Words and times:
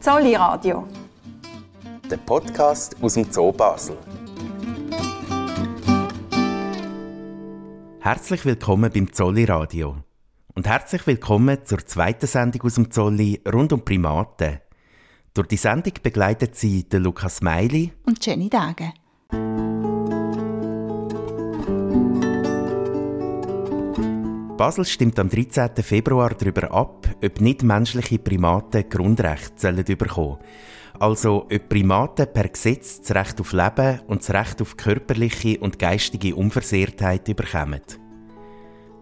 Zolli 0.00 0.34
Radio. 0.34 0.88
Der 2.10 2.16
Podcast 2.16 2.96
aus 3.02 3.12
dem 3.12 3.30
Zoo 3.30 3.52
Basel. 3.52 3.98
Herzlich 8.00 8.46
willkommen 8.46 8.90
beim 8.90 9.12
Zolli 9.12 9.44
Radio. 9.44 9.98
Und 10.54 10.66
herzlich 10.66 11.06
willkommen 11.06 11.66
zur 11.66 11.86
zweiten 11.86 12.26
Sendung 12.26 12.62
aus 12.62 12.76
dem 12.76 12.90
Zolli 12.90 13.42
rund 13.46 13.74
um 13.74 13.84
Primaten. 13.84 14.60
Durch 15.34 15.48
die 15.48 15.58
Sendung 15.58 15.92
begleitet 16.02 16.56
sie 16.56 16.86
Lukas 16.90 17.42
Meili 17.42 17.92
und 18.06 18.24
Jenny 18.24 18.48
Dage. 18.48 18.94
Basel 24.60 24.84
stimmt 24.84 25.18
am 25.18 25.30
13. 25.30 25.70
Februar 25.82 26.34
darüber 26.34 26.70
ab, 26.70 27.08
ob 27.24 27.40
nichtmenschliche 27.40 28.18
Primaten 28.18 28.86
Grundrechte 28.90 29.54
sollen 29.56 29.82
bekommen 29.86 30.36
Also 30.98 31.44
ob 31.50 31.68
Primaten 31.70 32.30
per 32.30 32.46
Gesetz 32.46 33.00
das 33.00 33.16
Recht 33.16 33.40
auf 33.40 33.54
Leben 33.54 34.00
und 34.06 34.20
das 34.20 34.34
Recht 34.34 34.60
auf 34.60 34.76
körperliche 34.76 35.58
und 35.60 35.78
geistige 35.78 36.36
Unversehrtheit 36.36 37.24
bekommen. 37.24 37.80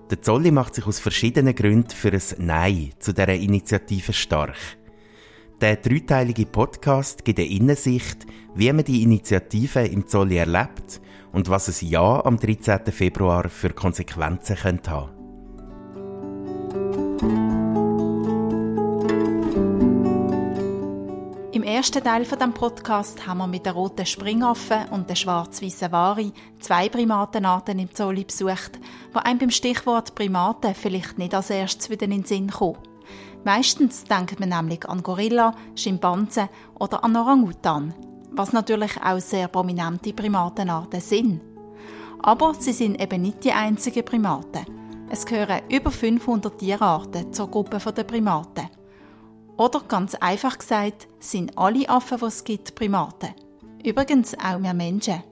Der 0.09 0.23
Zolli 0.23 0.53
macht 0.53 0.77
sich 0.77 0.87
aus 0.87 1.01
verschiedenen 1.01 1.57
Gründen 1.57 1.91
für 1.91 2.13
ein 2.13 2.23
Nein 2.39 2.91
zu 3.01 3.13
dieser 3.13 3.35
Initiative 3.35 4.13
stark. 4.13 4.55
Der 5.61 5.75
dreiteilige 5.75 6.47
Podcast 6.47 7.25
gibt 7.25 7.41
eine 7.41 7.49
Innensicht, 7.49 8.29
wie 8.55 8.73
man 8.73 8.85
die 8.85 9.03
Initiative 9.03 9.81
im 9.81 10.07
Zolli 10.07 10.37
erlebt 10.37 11.01
und 11.33 11.49
was 11.49 11.67
ein 11.67 11.89
Ja 11.89 12.25
am 12.25 12.39
13. 12.39 12.93
Februar 12.93 13.49
für 13.49 13.71
Konsequenzen 13.71 14.55
könnte 14.55 14.93
haben. 14.93 15.18
Im 21.53 21.65
ersten 21.65 22.05
Teil 22.05 22.25
von 22.25 22.39
dem 22.39 22.53
Podcast 22.55 23.27
haben 23.27 23.39
wir 23.39 23.49
mit 23.49 23.67
der 23.67 23.73
roten 23.73 24.07
Springaffe 24.07 24.87
und 24.93 25.11
der 25.11 25.17
schwarz-weißen 25.17 25.91
Wari 25.91 26.33
zwei 26.61 26.89
Primatenarten 26.89 27.81
im 27.81 27.93
Zolli 27.93 28.23
besucht, 28.23 28.79
wo 29.13 29.19
einem 29.19 29.39
beim 29.39 29.51
Stichwort 29.51 30.15
Primaten 30.15 30.77
vielleicht 30.77 31.19
nicht 31.19 31.35
als 31.35 31.51
erstes 31.51 31.91
wieder 31.91 32.05
in 32.05 32.13
den 32.13 32.25
Sinn 32.25 32.51
kommen. 32.51 32.79
Meistens 33.45 34.05
denkt 34.05 34.39
man 34.39 34.51
nämlich 34.51 34.89
an 34.89 35.03
Gorilla, 35.03 35.55
Schimpansen 35.75 36.49
oder 36.79 37.03
an 37.03 37.17
Orangutan, 37.17 37.95
was 38.31 38.53
natürlich 38.53 38.93
auch 39.03 39.19
sehr 39.19 39.49
prominente 39.49 40.13
Primatenarten 40.13 41.01
sind. 41.01 41.41
Aber 42.21 42.55
sie 42.55 42.73
sind 42.73 43.01
eben 43.01 43.23
nicht 43.23 43.43
die 43.43 43.53
einzigen 43.53 44.05
Primaten. 44.05 44.88
Es 45.11 45.25
gehören 45.25 45.63
über 45.71 45.91
500 45.91 46.59
Tierarten 46.59 47.33
zur 47.33 47.51
Gruppe 47.51 47.79
der 47.79 48.05
Primaten. 48.05 48.69
Oder 49.57 49.81
ganz 49.89 50.15
einfach 50.15 50.59
gesagt, 50.59 51.09
sind 51.19 51.57
alle 51.57 51.89
Affen, 51.89 52.19
die 52.19 52.25
es 52.27 52.45
gibt, 52.45 52.75
Primaten. 52.75 53.31
Übrigens 53.85 54.35
auch 54.39 54.63
wir 54.63 54.75
Menschen. 54.75 55.23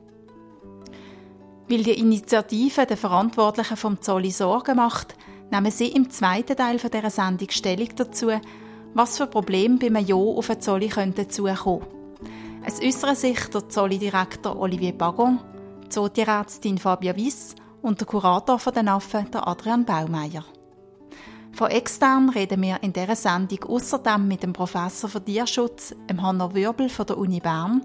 Weil 1.68 1.82
die 1.82 2.00
Initiative 2.00 2.86
den 2.86 2.96
Verantwortlichen 2.96 3.76
vom 3.76 4.00
Zolli 4.00 4.30
Sorgen 4.30 4.76
macht, 4.76 5.14
nehmen 5.50 5.70
sie 5.70 5.88
im 5.88 6.10
zweiten 6.10 6.56
Teil 6.56 6.78
dieser 6.78 7.10
Sendung 7.10 7.50
Stellung 7.50 7.88
dazu, 7.94 8.30
was 8.94 9.18
für 9.18 9.26
Probleme 9.26 9.76
beim 9.76 9.96
Jo 9.96 10.38
auf 10.38 10.46
den 10.46 10.60
Zolli 10.60 10.88
könnten 10.88 11.28
zukommen. 11.28 11.86
Es 12.64 12.80
äußern 12.80 13.14
sich 13.14 13.38
der 13.50 13.68
Zolli-Direktor 13.68 14.58
Olivier 14.58 14.92
Bagon, 14.92 15.38
Zootierärztin 15.90 16.78
Fabia 16.78 17.14
Wiss 17.14 17.54
und 17.82 18.00
der 18.00 18.06
Kurator 18.06 18.58
der 18.72 18.88
Affen, 18.88 19.30
der 19.30 19.46
Adrian 19.46 19.84
Baumeier. 19.84 20.44
Von 21.52 21.70
extern 21.70 22.28
reden 22.28 22.60
wir 22.60 22.82
in 22.82 22.92
dieser 22.92 23.16
Sendung 23.16 23.64
außerdem 23.64 24.28
mit 24.28 24.42
dem 24.42 24.52
Professor 24.52 25.08
für 25.08 25.24
Tierschutz, 25.24 25.94
dem 26.10 26.20
Hanno 26.22 26.54
Wirbel 26.54 26.90
von 26.90 27.06
der 27.06 27.16
Uni 27.16 27.40
Bern 27.40 27.82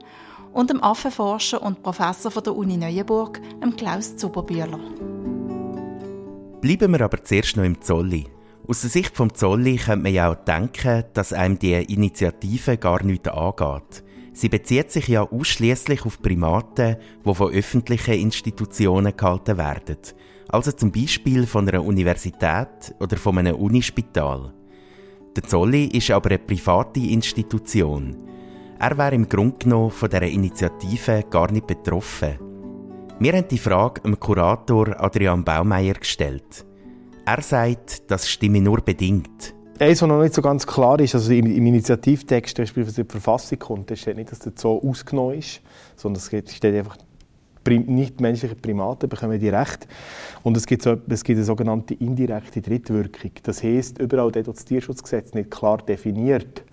und 0.51 0.69
dem 0.69 0.83
Affenforscher 0.83 1.61
und 1.61 1.81
Professor 1.81 2.31
von 2.31 2.43
der 2.43 2.55
Uni 2.55 2.75
Neuenburg, 2.75 3.39
dem 3.61 3.75
Klaus 3.75 4.17
Zuberbühler. 4.17 4.79
Bleiben 6.59 6.91
wir 6.91 7.01
aber 7.01 7.23
zuerst 7.23 7.55
noch 7.55 7.63
im 7.63 7.81
Zolli. 7.81 8.27
Aus 8.67 8.81
der 8.81 8.89
Sicht 8.89 9.15
vom 9.15 9.33
Zolli 9.33 9.77
könnte 9.77 10.03
man 10.03 10.13
ja 10.13 10.29
auch 10.29 10.35
denken, 10.35 11.05
dass 11.13 11.33
einem 11.33 11.57
die 11.57 11.73
Initiative 11.73 12.77
gar 12.77 13.03
nichts 13.03 13.29
angeht. 13.29 14.03
Sie 14.33 14.49
bezieht 14.49 14.91
sich 14.91 15.07
ja 15.07 15.23
ausschließlich 15.23 16.05
auf 16.05 16.21
Primaten, 16.21 16.97
die 17.25 17.33
von 17.33 17.51
öffentlichen 17.51 18.13
Institutionen 18.13 19.15
gehalten 19.15 19.57
werden. 19.57 19.97
Also 20.47 20.71
zum 20.71 20.91
Beispiel 20.91 21.45
von 21.45 21.67
einer 21.67 21.83
Universität 21.83 22.95
oder 22.99 23.17
von 23.17 23.37
einem 23.37 23.55
Unispital. 23.55 24.53
Der 25.35 25.43
Zolli 25.43 25.85
ist 25.85 26.11
aber 26.11 26.29
eine 26.29 26.39
private 26.39 26.99
Institution. 26.99 28.17
Er 28.79 28.97
wäre 28.97 29.15
im 29.15 29.29
Grunde 29.29 29.57
genommen 29.59 29.91
von 29.91 30.09
dieser 30.09 30.23
Initiative 30.23 31.23
gar 31.29 31.51
nicht 31.51 31.67
betroffen. 31.67 32.39
Wir 33.19 33.33
haben 33.33 33.47
die 33.47 33.57
Frage 33.57 34.01
dem 34.01 34.19
Kurator 34.19 34.99
Adrian 34.99 35.43
Baumeier 35.43 35.93
gestellt. 35.93 36.65
Er 37.25 37.41
sagt, 37.41 38.09
das 38.09 38.29
stimme 38.29 38.59
nur 38.59 38.81
bedingt. 38.81 39.53
Eins, 39.81 39.99
was 39.99 40.07
noch 40.09 40.21
nicht 40.21 40.35
so 40.35 40.43
ganz 40.43 40.67
klar 40.67 40.99
ist, 40.99 41.15
also 41.15 41.33
im, 41.33 41.47
im 41.47 41.65
Initiativtext, 41.65 42.55
beispielsweise 42.55 43.03
die 43.03 43.09
Verfassung 43.09 43.57
kommt, 43.57 43.97
steht 43.97 44.15
nicht, 44.15 44.31
dass 44.31 44.37
der 44.37 44.51
Zoo 44.55 44.79
ausgenommen 44.87 45.39
ist, 45.39 45.59
sondern 45.95 46.21
es 46.21 46.27
steht 46.53 46.75
einfach, 46.75 46.97
nicht 47.67 48.21
menschliche 48.21 48.53
Primaten 48.53 49.09
bekommen 49.09 49.39
die 49.39 49.49
Rechte. 49.49 49.87
Und 50.43 50.55
es 50.55 50.67
gibt, 50.67 50.83
so, 50.83 50.97
es 51.09 51.23
gibt 51.23 51.37
eine 51.37 51.45
sogenannte 51.45 51.95
indirekte 51.95 52.61
Drittwirkung. 52.61 53.31
Das 53.41 53.63
heisst, 53.63 53.97
überall 53.97 54.31
dort, 54.31 54.45
wo 54.45 54.51
das 54.51 54.65
Tierschutzgesetz 54.65 55.33
nicht 55.33 55.49
klar 55.49 55.79
definiert, 55.79 56.63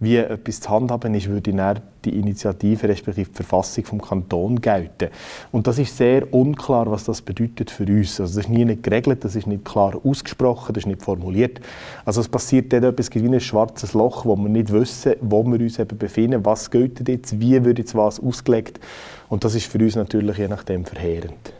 wie 0.00 0.16
etwas 0.16 0.60
zu 0.60 0.70
handhaben 0.70 1.14
ist, 1.14 1.28
würde 1.28 1.52
dann 1.52 1.80
die 2.06 2.18
Initiative 2.18 2.88
respektive 2.88 3.28
die 3.28 3.36
Verfassung 3.36 3.84
vom 3.84 4.00
Kanton 4.00 4.60
gelten. 4.60 5.08
Und 5.52 5.66
das 5.66 5.78
ist 5.78 5.96
sehr 5.96 6.32
unklar, 6.32 6.90
was 6.90 7.04
das 7.04 7.20
bedeutet 7.20 7.70
für 7.70 7.84
uns. 7.84 8.18
Also 8.18 8.36
das 8.36 8.46
ist 8.46 8.48
nie 8.48 8.64
nicht 8.64 8.82
geregelt, 8.82 9.22
das 9.24 9.36
ist 9.36 9.46
nicht 9.46 9.64
klar 9.64 10.00
ausgesprochen, 10.02 10.72
das 10.72 10.84
ist 10.84 10.86
nicht 10.86 11.02
formuliert. 11.02 11.60
Also 12.06 12.22
es 12.22 12.28
passiert 12.28 12.72
dort 12.72 12.84
etwas 12.84 13.14
wie 13.14 13.26
ein 13.26 13.40
schwarzes 13.40 13.92
Loch, 13.92 14.24
wo 14.24 14.36
wir 14.36 14.48
nicht 14.48 14.72
wissen, 14.72 15.14
wo 15.20 15.44
wir 15.44 15.60
uns 15.60 15.78
eben 15.78 15.98
befinden, 15.98 16.44
was 16.46 16.70
gilt 16.70 17.06
jetzt, 17.06 17.38
wie 17.38 17.62
wird 17.62 17.78
jetzt 17.78 17.94
was 17.94 18.18
ausgelegt. 18.18 18.80
Und 19.28 19.44
das 19.44 19.54
ist 19.54 19.66
für 19.66 19.78
uns 19.78 19.96
natürlich 19.96 20.38
je 20.38 20.48
nachdem 20.48 20.86
verheerend. 20.86 21.52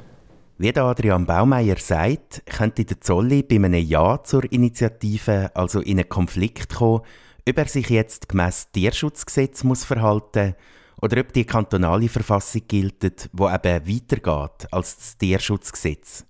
Wie 0.56 0.76
Adrian 0.76 1.24
Baumeier 1.24 1.76
sagt, 1.78 2.42
könnte 2.44 2.84
der 2.84 3.00
Zolli 3.00 3.42
bei 3.42 3.56
einem 3.56 3.82
Ja 3.82 4.22
zur 4.22 4.50
Initiative 4.52 5.50
also 5.54 5.80
in 5.80 5.98
einen 5.98 6.08
Konflikt 6.08 6.74
kommen, 6.74 7.00
ob 7.50 7.58
er 7.58 7.68
sich 7.68 7.90
jetzt 7.90 8.28
gemäss 8.28 8.68
Tierschutzgesetz 8.72 9.64
muss 9.64 9.84
verhalten 9.84 10.54
oder 11.00 11.20
ob 11.20 11.32
die 11.32 11.44
kantonale 11.44 12.08
Verfassung 12.08 12.62
gilt, 12.68 13.28
wo 13.32 13.48
eben 13.48 13.88
weitergeht 13.88 14.72
als 14.72 14.96
das 14.96 15.18
Tierschutzgesetz. 15.18 16.24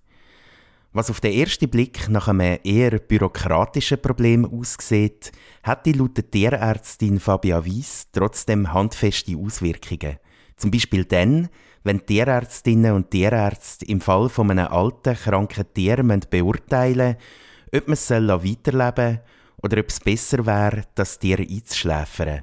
Was 0.93 1.09
auf 1.09 1.21
den 1.21 1.33
ersten 1.33 1.69
Blick 1.69 2.09
nach 2.09 2.27
einem 2.27 2.59
eher 2.63 2.99
bürokratischen 2.99 4.01
Problem 4.01 4.45
aussieht, 4.45 5.31
hat 5.63 5.85
die 5.85 5.93
laut 5.93 6.19
Tierärztin 6.31 7.19
Fabia 7.19 7.65
Weiss 7.65 8.07
trotzdem 8.11 8.73
handfeste 8.73 9.37
Auswirkungen. 9.37 10.17
Zum 10.57 10.71
Beispiel 10.71 11.05
dann, 11.05 11.49
wenn 11.83 12.05
Tierärztinnen 12.05 12.93
und 12.93 13.11
Tierärzte 13.11 13.85
im 13.85 14.01
Fall 14.01 14.27
von 14.27 14.51
einem 14.51 14.67
alten, 14.67 15.15
kranken 15.15 15.65
Tier 15.73 16.03
beurteilen 16.29 17.15
ob 17.73 17.87
man 17.87 17.93
es 17.93 18.09
weiterleben 18.09 19.19
soll 19.19 19.40
oder 19.63 19.79
ob 19.79 19.89
es 19.89 19.99
besser 19.99 20.45
wäre, 20.45 20.83
das 20.95 21.19
Tier 21.19 21.39
einzuschläfern. 21.39 22.41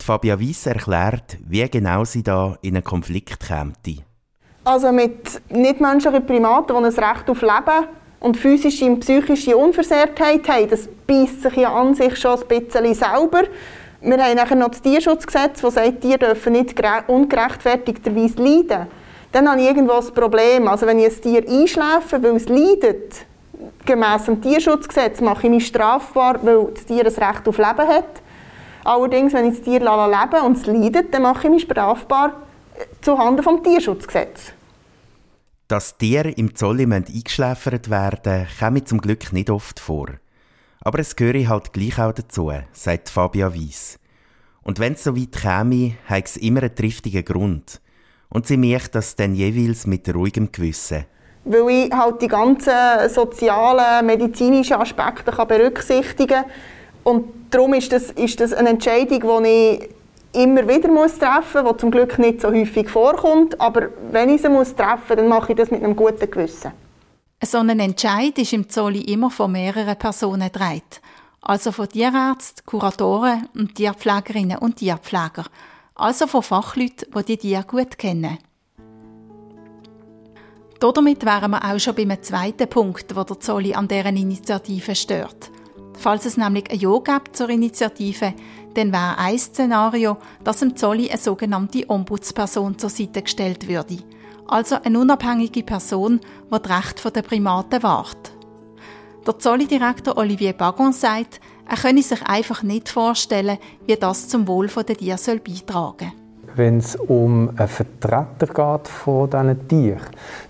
Die 0.00 0.04
Fabia 0.04 0.40
Weiss 0.40 0.66
erklärt, 0.66 1.38
wie 1.46 1.68
genau 1.68 2.04
sie 2.04 2.22
da 2.22 2.58
in 2.62 2.74
einen 2.74 2.84
Konflikt 2.84 3.40
käme. 3.40 3.72
Also 4.64 4.92
mit 4.92 5.40
nichtmenschlichen 5.50 6.26
Primaten, 6.26 6.76
die 6.76 6.84
ein 6.84 6.84
Recht 6.84 7.30
auf 7.30 7.42
Leben 7.42 7.86
und 8.20 8.36
physische 8.36 8.86
und 8.86 9.00
psychische 9.00 9.56
Unversehrtheit 9.56 10.48
haben, 10.48 10.70
das 10.70 10.88
beißt 11.06 11.42
sich 11.42 11.56
ja 11.56 11.72
an 11.72 11.94
sich 11.94 12.16
schon 12.18 12.40
ein 12.40 12.48
bisschen 12.48 12.94
selber. 12.94 13.42
Wir 14.00 14.22
haben 14.22 14.36
nachher 14.36 14.56
noch 14.56 14.68
das 14.68 14.82
Tierschutzgesetz, 14.82 15.60
das 15.60 15.74
sagt, 15.74 16.00
Tiere 16.00 16.18
dürfen 16.18 16.52
nicht 16.52 16.74
ungerechtfertigterweise 17.06 18.42
leiden. 18.42 18.86
Dann 19.32 19.48
habe 19.48 19.60
ich 19.60 19.66
irgendwo 19.66 19.94
ein 19.94 20.14
Problem. 20.14 20.68
Also 20.68 20.86
wenn 20.86 20.98
ich 20.98 21.06
ein 21.06 21.20
Tier 21.20 21.48
einschläfe, 21.48 22.22
weil 22.22 22.36
es 22.36 22.48
leidet, 22.48 23.26
gemäss 23.84 24.24
dem 24.24 24.40
Tierschutzgesetz 24.40 25.20
mache 25.20 25.46
ich 25.46 25.50
mich 25.50 25.66
strafbar, 25.66 26.38
weil 26.42 26.72
das 26.74 26.86
Tier 26.86 27.04
das 27.04 27.18
Recht 27.18 27.46
auf 27.46 27.58
Leben 27.58 27.88
hat. 27.88 28.22
Allerdings, 28.84 29.32
wenn 29.32 29.46
ich 29.46 29.56
das 29.56 29.64
Tier 29.64 29.80
leben 29.80 30.10
lasse 30.10 30.42
und 30.44 30.56
es 30.56 30.66
leidet, 30.66 31.12
dann 31.12 31.22
mache 31.22 31.46
ich 31.46 31.50
mich 31.50 31.62
strafbar 31.62 32.42
äh, 32.74 32.84
zuhanden 33.00 33.42
vom 33.42 33.62
Tierschutzgesetz. 33.62 34.52
Dass 35.68 35.96
Tiere 35.96 36.30
im 36.30 36.54
Zoll 36.54 36.80
eingeschläfert 36.80 37.88
werden, 37.88 38.46
käme 38.58 38.84
zum 38.84 39.00
Glück 39.00 39.32
nicht 39.32 39.48
oft 39.48 39.80
vor. 39.80 40.08
Aber 40.80 40.98
es 40.98 41.16
gehöre 41.16 41.48
halt 41.48 41.72
gleich 41.72 41.98
auch 41.98 42.12
dazu, 42.12 42.52
sagt 42.72 43.08
Fabia 43.08 43.54
Weiss. 43.54 43.98
Und 44.62 44.78
wenn 44.78 44.92
es 44.92 45.04
so 45.04 45.16
weit 45.16 45.32
käme, 45.32 45.94
hat 46.06 46.26
es 46.26 46.36
immer 46.36 46.62
einen 46.62 46.74
triftigen 46.74 47.24
Grund. 47.24 47.80
Und 48.28 48.46
sie 48.46 48.58
merkt 48.58 48.94
das 48.94 49.16
dann 49.16 49.34
jeweils 49.34 49.86
mit 49.86 50.12
ruhigem 50.12 50.52
Gewissen 50.52 51.06
weil 51.44 51.68
ich 51.70 51.92
halt 51.92 52.22
die 52.22 52.28
ganzen 52.28 52.72
sozialen, 53.08 54.06
medizinischen 54.06 54.74
Aspekte 54.74 55.30
kann 55.30 55.48
berücksichtigen 55.48 56.42
kann. 56.42 56.44
Und 57.04 57.26
darum 57.50 57.74
ist 57.74 57.92
das, 57.92 58.10
ist 58.12 58.40
das 58.40 58.52
eine 58.52 58.70
Entscheidung, 58.70 59.44
die 59.44 59.78
ich 59.78 59.90
immer 60.42 60.66
wieder 60.66 60.90
muss 60.90 61.18
treffen 61.18 61.62
muss, 61.62 61.72
die 61.72 61.78
zum 61.78 61.90
Glück 61.90 62.18
nicht 62.18 62.40
so 62.40 62.48
häufig 62.48 62.88
vorkommt. 62.88 63.60
Aber 63.60 63.88
wenn 64.10 64.30
ich 64.30 64.42
sie 64.42 64.48
muss 64.48 64.74
treffen 64.74 65.16
dann 65.16 65.28
mache 65.28 65.52
ich 65.52 65.58
das 65.58 65.70
mit 65.70 65.82
einem 65.82 65.94
guten 65.94 66.30
Gewissen. 66.30 66.72
So 67.42 67.58
ein 67.58 67.78
Entscheid 67.78 68.38
ist 68.38 68.52
im 68.54 68.68
Zolli 68.68 69.00
immer 69.00 69.30
von 69.30 69.52
mehreren 69.52 69.96
Personen 69.96 70.50
gedreht. 70.50 71.00
Also 71.42 71.72
von 71.72 71.88
Tierärzten, 71.88 72.64
Kuratoren 72.64 73.48
und 73.54 73.74
Tierpflegerinnen 73.74 74.58
und 74.58 74.76
Tierpfleger. 74.76 75.44
Also 75.94 76.26
von 76.26 76.42
Fachleuten, 76.42 77.12
die 77.14 77.24
die 77.24 77.36
Tiere 77.36 77.64
gut 77.64 77.98
kennen. 77.98 78.38
Damit 80.92 81.24
wären 81.24 81.52
wir 81.52 81.64
auch 81.64 81.78
schon 81.78 81.94
beim 81.94 82.22
zweiten 82.22 82.68
Punkt, 82.68 83.16
wo 83.16 83.24
der 83.24 83.40
Zolli 83.40 83.74
an 83.74 83.88
deren 83.88 84.16
Initiative 84.16 84.94
stört. 84.94 85.50
Falls 85.96 86.26
es 86.26 86.36
nämlich 86.36 86.70
ein 86.70 86.78
Ja 86.78 86.98
gibt 86.98 87.36
zur 87.36 87.48
Initiative, 87.48 88.34
dann 88.74 88.92
wäre 88.92 89.16
ein 89.16 89.38
Szenario, 89.38 90.18
dass 90.42 90.58
dem 90.58 90.76
Zolli 90.76 91.08
eine 91.08 91.18
sogenannte 91.18 91.88
Ombudsperson 91.88 92.78
zur 92.78 92.90
Seite 92.90 93.22
gestellt 93.22 93.68
würde. 93.68 93.98
Also 94.46 94.76
eine 94.82 94.98
unabhängige 94.98 95.62
Person, 95.62 96.20
die 96.52 96.62
die 96.62 96.72
Rechte 96.72 97.10
der 97.10 97.22
Primaten 97.22 97.82
wahrt. 97.82 98.32
Der 99.26 99.38
Zolli-Direktor 99.38 100.18
Olivier 100.18 100.52
Bagon 100.52 100.92
sagt, 100.92 101.40
er 101.66 101.76
könne 101.76 102.02
sich 102.02 102.22
einfach 102.22 102.62
nicht 102.62 102.90
vorstellen, 102.90 103.58
wie 103.86 103.96
das 103.96 104.28
zum 104.28 104.46
Wohl 104.46 104.66
der 104.66 104.96
Tiere 104.96 105.38
beitragen 105.38 106.12
soll 106.12 106.23
wenn 106.56 106.78
es 106.78 106.96
um 106.96 107.50
einen 107.56 107.68
Vertreter 107.68 108.46
geht 108.46 108.88
von 108.88 109.28
diesen 109.30 109.68
Tieren, 109.68 110.00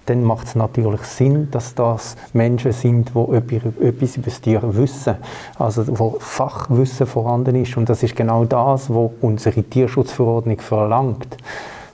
dann 0.07 0.23
macht 0.23 0.47
es 0.47 0.55
natürlich 0.55 1.03
Sinn, 1.03 1.51
dass 1.51 1.75
das 1.75 2.17
Menschen 2.33 2.73
sind, 2.73 3.13
die 3.15 3.37
etwas 3.37 4.17
über 4.17 4.25
das 4.25 4.41
Tier 4.41 4.61
wissen. 4.63 5.17
Also 5.59 5.85
wo 5.99 6.17
Fachwissen 6.19 7.07
vorhanden 7.07 7.57
ist. 7.57 7.77
Und 7.77 7.89
das 7.89 8.03
ist 8.03 8.17
genau 8.17 8.45
das, 8.45 8.91
was 8.91 9.11
unsere 9.21 9.63
Tierschutzverordnung 9.63 10.61
verlangt. 10.61 11.37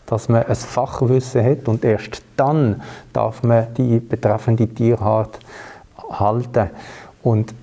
Dass 0.07 0.29
man 0.29 0.45
ein 0.45 0.57
Fachwissen 0.57 1.45
hat 1.45 1.69
und 1.69 1.85
erst 1.85 2.23
dann 2.37 2.83
darf 3.13 3.43
man 3.43 3.73
die 3.75 4.01
betreffende 4.01 4.67
Tierart 4.67 5.39
halten. 6.11 6.71
Und 7.23 7.55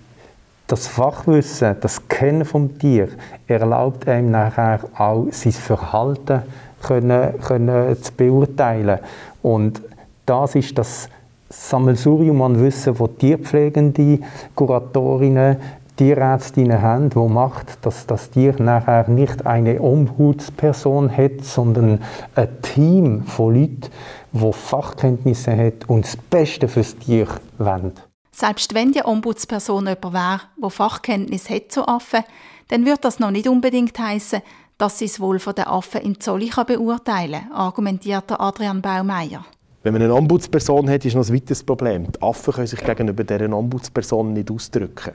das 0.67 0.87
Fachwissen, 0.87 1.77
das 1.79 2.07
Kennen 2.09 2.45
vom 2.45 2.77
Tier, 2.77 3.07
erlaubt 3.47 4.07
einem 4.07 4.31
nachher 4.31 4.81
auch 4.97 5.27
sein 5.31 5.53
Verhalten 5.53 6.43
können, 6.81 7.39
können 7.39 8.01
zu 8.01 8.11
beurteilen. 8.11 8.99
Und 9.41 9.81
das 10.25 10.55
ist 10.55 10.77
das 10.77 11.09
Sammelsurium 11.49 12.41
an 12.41 12.61
Wissen, 12.61 12.95
das 12.97 13.09
Tierpflegende, 13.17 14.19
Kuratorinnen, 14.55 15.57
Tierärztinnen 15.95 16.81
haben, 16.81 17.15
wo 17.15 17.27
macht, 17.27 17.85
dass 17.85 18.05
das 18.05 18.29
Tier 18.29 18.53
nachher 18.59 19.09
nicht 19.09 19.47
eine 19.47 19.81
Ombudsperson 19.81 21.15
hat, 21.15 21.43
sondern 21.43 22.01
ein 22.35 22.61
Team 22.61 23.23
von 23.23 23.55
Leuten, 23.55 23.89
die 24.31 24.53
Fachkenntnisse 24.53 25.57
hat 25.57 25.89
und 25.89 26.05
das 26.05 26.17
Beste 26.17 26.67
fürs 26.67 26.95
Tier 26.97 27.27
wendet. 27.57 28.06
Selbst 28.39 28.75
wenn 28.75 28.91
die 28.91 29.03
Ombudsperson 29.03 29.87
jemand 29.87 30.13
wäre, 30.13 30.41
der 30.61 30.69
Fachkenntnis 30.69 31.49
hat 31.49 31.71
zu 31.71 31.87
Affen, 31.87 32.23
dann 32.67 32.85
würde 32.85 33.01
das 33.01 33.19
noch 33.19 33.31
nicht 33.31 33.47
unbedingt 33.47 33.97
heißen, 33.97 34.43
dass 34.77 34.99
sie 34.99 35.07
das 35.07 35.19
Wohl 35.19 35.39
der 35.39 35.71
Affen 35.71 36.01
im 36.01 36.19
Zolli 36.19 36.51
beurteilen 36.67 37.41
kann, 37.41 37.51
argumentiert 37.51 38.25
Adrian 38.39 38.79
Baumeier. 38.79 39.43
Wenn 39.81 39.93
man 39.93 40.03
eine 40.03 40.13
Ombudsperson 40.13 40.87
hat, 40.87 41.03
ist 41.03 41.15
noch 41.15 41.27
ein 41.27 41.33
weiteres 41.33 41.63
Problem. 41.63 42.11
Die 42.11 42.21
Affen 42.21 42.53
können 42.53 42.67
sich 42.67 42.83
gegenüber 42.83 43.23
dieser 43.23 43.51
Ombudsperson 43.51 44.33
nicht 44.33 44.51
ausdrücken. 44.51 45.13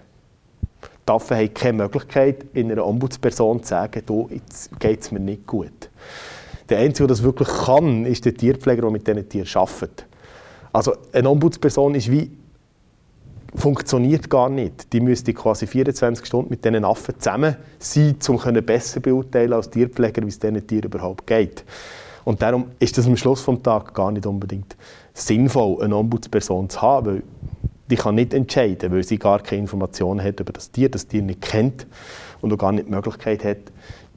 Die 1.08 1.12
Affen 1.12 1.36
haben 1.36 1.54
keine 1.54 1.78
Möglichkeit, 1.84 2.46
in 2.54 2.72
einer 2.72 2.84
Ombudsperson 2.84 3.62
zu 3.62 3.68
sagen, 3.68 4.02
du, 4.04 4.28
jetzt 4.32 4.80
geht 4.80 5.00
es 5.00 5.12
mir 5.12 5.20
nicht 5.20 5.46
gut. 5.46 5.90
Der 6.68 6.78
Einzige, 6.78 7.06
der 7.06 7.14
das 7.14 7.22
wirklich 7.22 7.46
kann, 7.46 8.04
ist 8.04 8.24
der 8.24 8.34
Tierpfleger, 8.34 8.82
der 8.82 8.90
mit 8.90 9.06
diesen 9.06 9.28
Tieren 9.28 9.48
arbeitet. 9.54 10.06
Also 10.72 10.94
eine 11.12 11.30
Ombudsperson 11.30 11.94
ist 11.94 12.10
wie 12.10 12.41
funktioniert 13.54 14.30
gar 14.30 14.48
nicht. 14.48 14.92
Die 14.92 15.00
müsste 15.00 15.34
quasi 15.34 15.66
24 15.66 16.24
Stunden 16.26 16.50
mit 16.50 16.64
diesen 16.64 16.84
Affen 16.84 17.14
zusammen 17.18 17.56
sein, 17.78 18.16
um 18.28 18.64
besser 18.64 19.00
beurteilen 19.00 19.52
als 19.52 19.70
Tierpfleger, 19.70 20.22
wie 20.22 20.28
es 20.28 20.38
diesen 20.38 20.66
Tieren 20.66 20.86
überhaupt 20.86 21.26
geht. 21.26 21.64
Und 22.24 22.40
darum 22.40 22.66
ist 22.78 22.96
es 22.98 23.06
am 23.06 23.16
Schluss 23.16 23.44
des 23.44 23.62
Tages 23.62 23.92
gar 23.94 24.12
nicht 24.12 24.26
unbedingt 24.26 24.76
sinnvoll, 25.12 25.82
eine 25.82 25.96
Ombudsperson 25.96 26.70
zu 26.70 26.80
haben, 26.80 27.06
weil 27.06 27.22
die 27.90 27.96
kann 27.96 28.14
nicht 28.14 28.32
entscheiden, 28.32 28.92
weil 28.92 29.02
sie 29.02 29.18
gar 29.18 29.40
keine 29.40 29.62
Informationen 29.62 30.22
hat 30.22 30.40
über 30.40 30.52
das 30.52 30.70
Tier, 30.70 30.88
das 30.88 31.06
Tier 31.06 31.20
nicht 31.20 31.42
kennt 31.42 31.86
und 32.40 32.52
auch 32.52 32.58
gar 32.58 32.72
nicht 32.72 32.86
die 32.86 32.90
Möglichkeit 32.90 33.44
hat, 33.44 33.58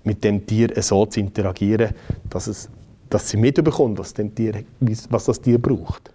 mit 0.04 0.24
dem 0.24 0.46
Tier 0.46 0.70
so 0.82 1.06
zu 1.08 1.20
interagieren, 1.20 1.94
dass, 2.30 2.48
es, 2.48 2.70
dass 3.10 3.30
sie 3.30 3.38
mitbekommt, 3.38 3.98
was, 3.98 4.14
dem 4.14 4.34
Tier, 4.34 4.64
was 5.10 5.26
das 5.26 5.42
Tier 5.42 5.58
braucht. 5.62 6.12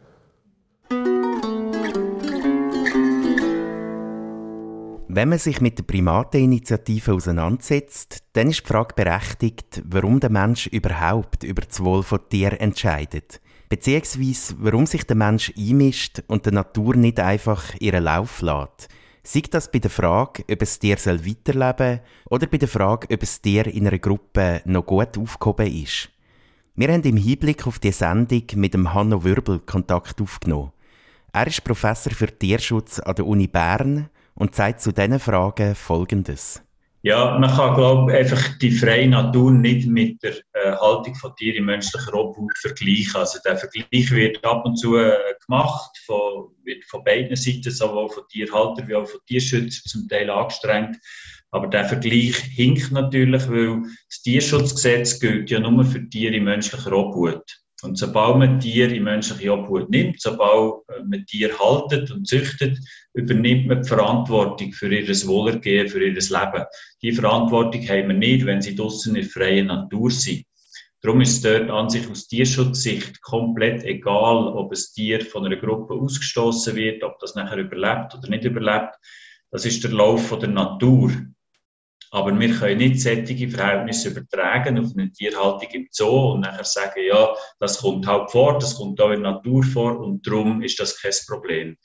Wenn 5.12 5.31
man 5.31 5.39
sich 5.41 5.61
mit 5.61 5.77
der 5.77 5.83
Primateninitiative 5.83 7.15
auseinandersetzt, 7.15 8.23
dann 8.35 8.49
ist 8.49 8.61
die 8.61 8.69
Frage 8.69 8.95
berechtigt, 8.95 9.83
warum 9.85 10.21
der 10.21 10.31
Mensch 10.31 10.69
überhaupt 10.69 11.43
über 11.43 11.62
das 11.62 11.83
Wohl 11.83 12.05
von 12.05 12.21
Tieren 12.29 12.61
entscheidet. 12.61 13.41
Beziehungsweise, 13.69 14.55
warum 14.61 14.87
sich 14.87 15.03
der 15.03 15.17
Mensch 15.17 15.53
einmischt 15.59 16.23
und 16.29 16.47
der 16.47 16.53
Natur 16.53 16.95
nicht 16.95 17.19
einfach 17.19 17.75
ihren 17.81 18.05
Lauf 18.05 18.41
lässt. 18.41 18.89
Sei 19.25 19.43
das 19.51 19.73
bei 19.73 19.81
der 19.81 19.91
Frage, 19.91 20.45
ob 20.49 20.62
ein 20.62 20.69
Tier 20.81 20.97
weiterleben 20.97 21.77
soll 21.77 22.01
oder 22.27 22.47
bei 22.47 22.59
der 22.59 22.69
Frage, 22.69 23.12
ob 23.12 23.21
ein 23.21 23.43
Tier 23.43 23.67
in 23.67 23.89
einer 23.89 23.99
Gruppe 23.99 24.62
noch 24.65 24.87
gut 24.87 25.19
aufgehoben 25.19 25.75
ist. 25.83 26.09
Wir 26.77 26.93
haben 26.93 27.03
im 27.03 27.17
Hinblick 27.17 27.67
auf 27.67 27.81
die 27.81 27.91
Sendung 27.91 28.45
mit 28.55 28.75
dem 28.75 28.95
Hanno 28.95 29.25
Wirbel 29.25 29.59
Kontakt 29.59 30.21
aufgenommen. 30.21 30.71
Er 31.33 31.49
ist 31.49 31.65
Professor 31.65 32.12
für 32.12 32.29
Tierschutz 32.29 33.01
an 33.01 33.17
der 33.17 33.27
Uni 33.27 33.49
Bern 33.49 34.09
und 34.35 34.55
sagt 34.55 34.81
zu 34.81 34.93
diesen 34.93 35.19
Fragen 35.19 35.75
Folgendes. 35.75 36.62
Ja, 37.03 37.38
man 37.38 37.50
kann, 37.50 37.77
glaube 37.77 38.12
einfach 38.12 38.59
die 38.59 38.71
freie 38.71 39.09
Natur 39.09 39.53
nicht 39.53 39.88
mit 39.88 40.23
der 40.23 40.35
äh, 40.53 40.77
Haltung 40.77 41.15
von 41.15 41.35
Tieren 41.37 41.56
in 41.56 41.65
menschlicher 41.65 42.12
Obhut 42.12 42.53
vergleichen. 42.59 43.17
Also 43.17 43.38
der 43.43 43.56
Vergleich 43.56 44.11
wird 44.11 44.44
ab 44.44 44.67
und 44.67 44.77
zu 44.77 44.99
äh, 44.99 45.17
gemacht, 45.47 45.97
von, 46.05 46.49
wird 46.62 46.85
von 46.85 47.03
beiden 47.03 47.35
Seiten, 47.37 47.71
sowohl 47.71 48.11
von 48.11 48.25
Tierhaltern 48.29 48.87
wie 48.87 48.94
auch 48.94 49.09
von 49.09 49.21
Tierschützern 49.26 49.83
zum 49.87 50.09
Teil 50.09 50.28
angestrengt. 50.28 50.99
Aber 51.52 51.69
der 51.69 51.87
Vergleich 51.87 52.37
hinkt 52.37 52.93
natürlich, 52.93 53.49
weil 53.49 53.83
das 54.09 54.21
Tierschutzgesetz 54.23 55.19
gilt 55.19 55.50
ja 55.50 55.59
nur 55.59 55.85
für 55.87 56.07
Tiere 56.07 56.37
in 56.37 56.45
menschlicher 56.45 56.93
Obhut. 56.93 57.60
Und 57.82 57.96
sobald 57.96 58.38
man 58.38 58.60
Tiere 58.60 58.94
in 58.94 59.04
menschliche 59.04 59.52
Obhut 59.52 59.88
nimmt, 59.90 60.20
sobald 60.20 60.88
äh, 60.88 61.02
man 61.02 61.25
Tiere 61.26 61.58
haltet 61.58 62.10
und 62.10 62.26
züchtet, 62.26 62.78
übernimmt 63.14 63.66
man 63.66 63.82
die 63.82 63.88
Verantwortung 63.88 64.72
für 64.72 64.94
ihr 64.94 65.06
Wohlergehen, 65.06 65.88
für 65.88 66.04
ihr 66.04 66.12
Leben. 66.12 66.64
Die 67.02 67.12
Verantwortung 67.12 67.82
haben 67.88 68.08
wir 68.08 68.14
nicht, 68.14 68.46
wenn 68.46 68.60
sie 68.60 68.75
draußen 68.75 69.14
in 69.16 69.25
freier 69.25 69.64
Natur 69.64 70.10
sind. 70.10 70.44
Darum 71.02 71.22
ist 71.22 71.37
es 71.37 71.40
dort 71.40 71.70
an 71.70 71.88
sich 71.88 72.08
aus 72.10 72.28
Tierschutzsicht 72.28 73.22
komplett 73.22 73.84
egal, 73.84 74.49
ob 74.49 74.70
ein 74.70 74.78
Tier 74.94 75.25
von 75.25 75.46
einer 75.46 75.56
Gruppe 75.56 75.94
ausgestoßen 75.94 76.76
wird, 76.76 77.02
ob 77.02 77.18
das 77.20 77.34
nachher 77.34 77.56
überlebt 77.56 78.14
oder 78.14 78.28
nicht 78.28 78.44
überlebt. 78.44 78.94
Das 79.50 79.64
ist 79.64 79.82
der 79.82 79.92
Lauf 79.92 80.37
der 80.38 80.50
Natur. 80.50 81.10
Aber 82.12 82.38
wir 82.38 82.52
können 82.52 82.79
nicht 82.79 83.00
solche 83.00 83.49
Verhältnisse 83.49 84.09
übertragen 84.11 84.79
auf 84.79 84.90
eine 84.97 85.12
Tierhaltung 85.12 85.69
im 85.73 85.88
Zoo 85.90 86.33
und 86.33 86.40
nachher 86.40 86.64
sagen, 86.64 87.00
ja, 87.07 87.35
das 87.61 87.79
kommt 87.79 88.07
halt 88.07 88.31
vor, 88.31 88.59
das 88.59 88.75
kommt 88.75 89.00
auch 89.00 89.11
in 89.11 89.23
der 89.23 89.33
Natur 89.33 89.62
vor 89.62 90.00
und 90.00 90.26
darum 90.26 90.61
ist 90.62 90.81
das 90.81 91.00
kein 91.00 91.12
Problem. 91.29 91.76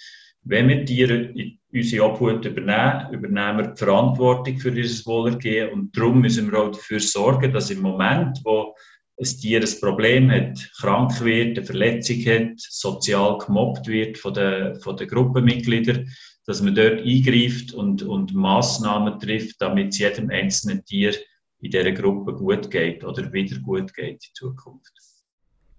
Wenn 0.42 0.68
wir 0.68 0.86
Tiere 0.86 1.14
in 1.14 1.60
unsere 1.74 2.06
Obhut 2.06 2.46
übernehmen, 2.46 3.14
übernehmen 3.14 3.58
wir 3.58 3.68
die 3.74 3.78
Verantwortung 3.78 4.60
für 4.60 4.70
ihr 4.70 4.90
Wohlergehen 5.06 5.72
und 5.72 5.96
darum 5.96 6.22
müssen 6.22 6.52
wir 6.52 6.60
auch 6.60 6.72
dafür 6.72 7.00
sorgen, 7.00 7.52
dass 7.54 7.70
im 7.70 7.82
Moment, 7.82 8.40
wo 8.44 8.76
ein 9.20 9.26
Tier 9.26 9.62
ein 9.62 9.80
Problem 9.80 10.30
hat, 10.32 10.58
krank 10.80 11.24
wird, 11.24 11.58
eine 11.58 11.66
Verletzung 11.66 12.18
hat, 12.26 12.60
sozial 12.60 13.38
gemobbt 13.38 13.88
wird 13.88 14.18
von 14.18 14.34
den, 14.34 14.80
von 14.82 14.98
den 14.98 15.08
Gruppenmitgliedern, 15.08 16.10
dass 16.46 16.62
man 16.62 16.76
dort 16.76 17.02
eingreift 17.02 17.74
und, 17.74 18.04
und 18.04 18.34
Massnahmen 18.34 19.20
trifft, 19.20 19.62
damit 19.62 19.90
es 19.90 20.00
jedem 20.00 20.30
einzelnen 20.30 20.86
Tier 20.86 21.14
in 21.60 21.72
dieser 21.72 21.92
Gruppe 21.92 22.34
gut 22.34 22.70
geht 22.70 23.04
oder 23.04 23.32
wieder 23.34 23.58
gut 23.60 23.94
geht 23.94 24.26
in 24.28 24.34
Zukunft. 24.34 24.92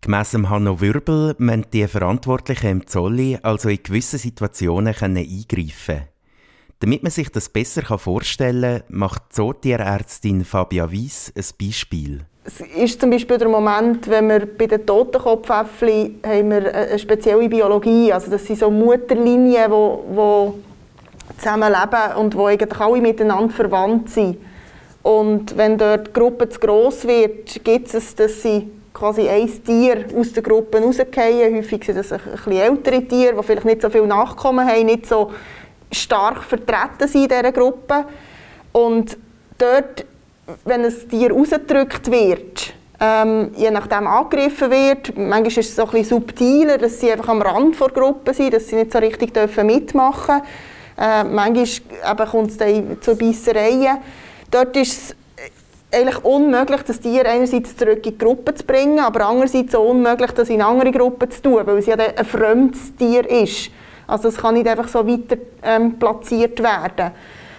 Gemäss 0.01 0.35
Hanno 0.35 0.81
Wirbel 0.81 1.35
müssen 1.39 1.67
die 1.73 1.87
Verantwortlichen 1.87 2.71
im 2.71 2.87
Zolli 2.87 3.39
also 3.43 3.69
in 3.69 3.83
gewissen 3.83 4.19
Situationen 4.19 4.95
eingreifen 4.95 6.03
Damit 6.79 7.03
man 7.03 7.11
sich 7.11 7.29
das 7.31 7.49
besser 7.49 7.99
vorstellen 7.99 8.83
kann, 8.83 8.97
macht 8.99 9.33
Zootierärztin 9.33 10.45
Fabia 10.45 10.93
Weiss 10.93 11.33
ein 11.35 11.45
Beispiel. 11.59 12.27
Es 12.47 12.61
ist 12.61 13.01
zum 13.01 13.11
Beispiel 13.11 13.39
der 13.39 13.49
Moment, 13.49 14.09
wenn 14.09 14.29
wir 14.29 14.47
bei 14.47 14.69
den 14.69 14.87
Totenkopfäffli 14.87 16.21
haben 16.25 16.51
wir 16.51 16.73
eine 16.73 16.99
spezielle 16.99 17.49
Biologie, 17.49 18.13
also 18.13 18.31
das 18.31 18.47
sind 18.47 18.61
so 18.61 18.71
Mutterlinien, 18.71 19.69
wo, 19.69 20.05
wo 20.09 20.55
zusammenleben 21.39 22.15
und 22.19 22.37
wo 22.37 22.47
eigentlich 22.47 22.81
alle 22.81 23.01
miteinander 23.01 23.53
verwandt 23.53 24.11
sind. 24.11 24.39
Und 25.03 25.57
wenn 25.57 25.77
dort 25.77 26.09
die 26.09 26.13
Gruppe 26.13 26.49
zu 26.49 26.61
gross 26.61 27.07
wird, 27.07 27.65
gibt 27.65 27.93
es, 27.93 28.15
dass 28.15 28.43
sie 28.43 28.71
quasi 28.93 29.29
ein 29.29 29.51
Tier 29.65 30.05
aus 30.17 30.33
der 30.33 30.43
Gruppe 30.43 30.81
rausfallen. 30.81 31.57
Häufig 31.57 31.85
sind 31.85 31.99
das 31.99 32.13
ein, 32.13 32.21
ein 32.47 32.53
ältere 32.53 33.03
Tiere, 33.07 33.37
die 33.37 33.43
vielleicht 33.43 33.67
nicht 33.67 33.83
so 33.83 33.91
viel 33.91 34.07
Nachkommen 34.07 34.67
haben, 34.67 34.87
nicht 34.87 35.07
so 35.07 35.33
stark 35.93 36.43
vertreten 36.43 37.07
sind 37.07 37.23
in 37.25 37.29
dieser 37.29 37.53
Gruppe. 37.53 38.05
Und 38.73 39.19
dort, 39.59 40.05
wenn 40.65 40.85
ein 40.85 40.95
Tier 41.09 41.33
rausgedrückt 41.33 42.11
wird, 42.11 42.75
ähm, 42.99 43.51
je 43.57 43.71
nachdem 43.71 44.07
angegriffen 44.07 44.71
wird, 44.71 45.17
manchmal 45.17 45.47
ist 45.49 45.59
es 45.59 45.77
so 45.77 45.83
ein 45.83 45.91
bisschen 45.91 46.21
subtiler, 46.21 46.79
dass 46.79 47.01
sie 47.01 47.13
einfach 47.13 47.29
am 47.29 47.43
Rand 47.43 47.79
der 47.79 47.89
Gruppe 47.89 48.33
sind, 48.33 48.55
dass 48.55 48.69
sie 48.69 48.77
nicht 48.77 48.93
so 48.93 48.99
richtig 48.99 49.35
mitmachen 49.63 50.37
dürfen. 50.37 50.43
Äh, 50.99 51.25
manchmal 51.25 52.27
kommt 52.31 52.51
es 52.51 52.57
dann 52.57 52.97
zu 53.01 53.17
Bissereien. 53.17 53.99
Dort 54.51 54.77
ist 54.77 55.11
es 55.11 55.17
eigentlich 55.93 56.25
unmöglich, 56.25 56.83
das 56.83 57.01
Tier 57.01 57.27
einerseits 57.27 57.77
zurück 57.77 58.05
in 58.07 58.13
die 58.13 58.19
Gruppe 58.19 58.55
zu 58.55 58.65
bringen, 58.65 58.99
aber 59.01 59.27
andererseits 59.27 59.75
auch 59.75 59.91
unmöglich, 59.91 60.31
das 60.33 60.49
in 60.49 60.63
andere 60.63 60.91
Gruppe 60.91 61.29
zu 61.29 61.43
tun, 61.43 61.63
weil 61.65 61.79
es 61.79 61.87
ja 61.87 61.97
ein 61.97 62.25
fremdes 62.25 62.97
Tier 62.97 63.29
ist. 63.29 63.71
Also 64.07 64.29
es 64.29 64.37
kann 64.37 64.55
nicht 64.55 64.69
einfach 64.69 64.89
so 64.89 65.07
weiter 65.07 65.37
ähm, 65.63 65.99
platziert 65.99 66.63
werden. 66.63 67.13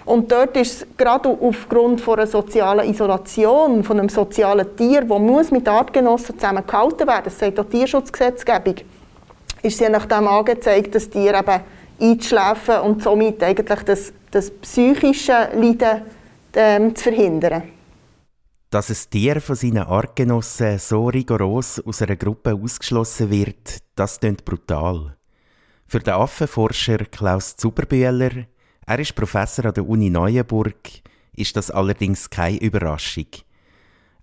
Und 0.08 0.32
dort 0.32 0.56
ist 0.56 0.84
es 0.84 0.88
gerade 0.96 1.28
aufgrund 1.28 2.00
von 2.00 2.16
einer 2.18 2.28
sozialen 2.28 2.90
Isolation, 2.90 3.84
von 3.84 4.00
einem 4.00 4.08
sozialen 4.08 4.74
Tier, 4.78 5.02
das 5.02 5.20
muss 5.20 5.52
mit 5.52 5.68
Artgenossen 5.68 6.40
zusammen 6.40 6.66
gehalten 6.66 7.06
werden, 7.06 7.24
das 7.26 7.38
sagt 7.38 7.60
auch 7.60 7.66
die 7.66 7.80
Tierschutzgesetzgebung, 7.80 8.76
ist 9.64 9.78
sie 9.78 9.90
nach 9.90 10.06
dem 10.06 10.26
angezeigt, 10.30 10.96
das 10.96 11.10
Tier 11.10 11.36
eben 11.36 11.62
einzuschläfen 12.00 12.80
und 12.86 13.04
somit 13.04 13.44
eigentlich 13.44 13.84
das, 13.84 14.14
das 14.32 14.50
psychische 14.50 15.50
Leiden 15.54 16.04
ähm, 16.56 16.96
zu 16.96 17.04
verhindern. 17.04 17.64
Dass 18.70 18.90
ein 18.90 19.10
Tier 19.10 19.42
von 19.42 19.58
seinen 19.58 19.84
Artgenossen 19.84 20.80
so 20.80 21.10
rigoros 21.10 21.84
aus 21.86 22.02
einer 22.02 22.16
Gruppe 22.16 22.54
ausgeschlossen 22.54 23.30
wird, 23.30 23.80
das 23.96 24.22
klingt 24.22 24.46
brutal. 24.46 25.18
Für 25.86 26.00
den 26.00 26.14
Affenforscher 26.14 27.00
Klaus 27.12 27.58
Zuberbühler, 27.58 28.46
er 28.88 29.00
ist 29.00 29.16
Professor 29.16 29.66
an 29.66 29.74
der 29.74 29.88
Uni 29.88 30.10
Neuenburg, 30.10 30.78
ist 31.36 31.58
das 31.58 31.70
allerdings 31.70 32.30
keine 32.30 32.62
Überraschung. 32.62 33.28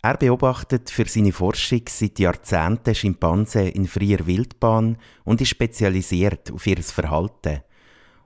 Er 0.02 0.16
beobachtet 0.16 0.90
für 0.90 1.04
seine 1.04 1.32
Forschung 1.32 1.82
seit 1.88 2.18
Jahrzehnten 2.18 2.94
Schimpansen 2.94 3.68
in 3.68 3.86
freier 3.86 4.26
Wildbahn 4.26 4.96
und 5.24 5.40
ist 5.40 5.48
spezialisiert 5.48 6.50
auf 6.50 6.66
ihr 6.66 6.82
Verhalten. 6.82 7.60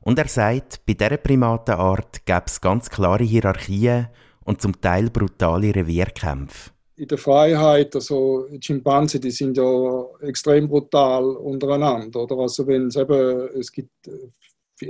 Und 0.00 0.18
er 0.18 0.28
sagt, 0.28 0.86
bei 0.86 0.94
dieser 0.94 1.16
Primatenart 1.16 2.24
gäbe 2.24 2.44
es 2.46 2.60
ganz 2.60 2.88
klare 2.88 3.24
Hierarchien 3.24 4.08
und 4.44 4.62
zum 4.62 4.80
Teil 4.80 5.10
brutale 5.10 5.74
Revierkämpfe. 5.74 6.70
In 6.96 7.08
der 7.08 7.18
Freiheit, 7.18 7.94
also 7.94 8.46
Schimpansen, 8.60 9.20
die 9.20 9.30
sind 9.30 9.56
ja 9.56 10.04
extrem 10.20 10.68
brutal 10.68 11.24
untereinander, 11.24 12.22
oder? 12.22 12.38
Also 12.38 12.66
wenn 12.66 12.86
es 12.86 12.96
eben, 12.96 13.48
es 13.58 13.70
gibt, 13.70 14.08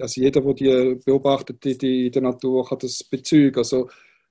also 0.01 0.21
jeder, 0.21 0.41
der 0.41 0.55
die 0.55 0.95
beobachtet, 1.05 1.65
die, 1.65 1.77
die 1.77 2.07
in 2.07 2.13
der 2.13 2.23
Natur, 2.23 2.67
kann 2.67 2.79
das 2.79 3.03
bezeugen. 3.05 3.59
Also 3.59 3.89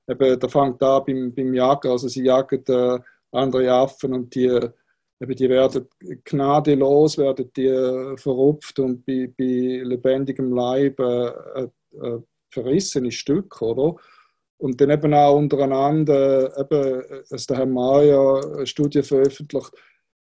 eben, 0.08 0.40
da 0.40 0.48
fängt 0.48 0.82
an 0.84 1.04
beim, 1.06 1.34
beim 1.34 1.54
Jagen, 1.54 1.92
also 1.92 2.08
sie 2.08 2.24
jagen 2.24 2.64
äh, 2.68 3.00
andere 3.32 3.72
Affen 3.72 4.14
und 4.14 4.36
die, 4.36 4.46
eben, 4.46 5.36
die 5.36 5.50
werden 5.50 5.88
gnadenlos, 6.24 7.18
werden 7.18 7.52
die 7.56 7.68
äh, 7.68 8.18
verrupft 8.18 8.80
und 8.80 9.06
bei, 9.06 9.32
bei 9.38 9.82
lebendigem 9.84 10.54
Leib 10.54 11.00
äh, 11.00 11.28
äh, 11.28 11.70
äh 12.02 12.20
verrissene 12.50 13.12
Stück, 13.12 13.62
oder? 13.62 13.96
Und 14.58 14.80
dann 14.80 14.90
eben 14.90 15.14
auch 15.14 15.36
untereinander, 15.36 16.58
eben, 16.58 17.04
also 17.30 17.54
da 17.54 17.60
haben 17.60 17.74
wir 17.74 18.42
eine 18.56 18.66
Studie 18.66 19.04
veröffentlicht 19.04 19.72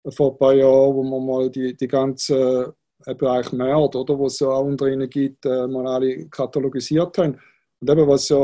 vor 0.08 0.32
ein 0.32 0.38
paar 0.38 0.54
Jahren, 0.54 0.94
wo 0.94 1.02
man 1.02 1.26
mal 1.26 1.50
die, 1.50 1.76
die 1.76 1.88
ganzen 1.88 2.72
eben 3.06 3.26
eigentlich 3.26 3.52
Mörder, 3.52 4.00
oder, 4.00 4.18
wo 4.18 4.26
es 4.26 4.40
ja 4.40 4.48
auch 4.48 4.64
unter 4.64 4.86
ihnen 4.86 5.08
gibt, 5.08 5.46
äh, 5.46 5.66
mal 5.66 5.86
alle 5.86 6.26
katalogisiert 6.28 7.18
haben. 7.18 7.38
Und 7.80 7.90
eben, 7.90 8.06
was 8.06 8.28
ja 8.28 8.38